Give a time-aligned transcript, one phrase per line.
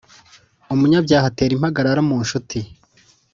[0.73, 2.59] Umunyabyaha atera impagarara mu ncuti,